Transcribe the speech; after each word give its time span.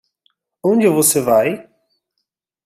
Onde 0.63 0.87
você 0.89 1.21
vai? 1.21 1.69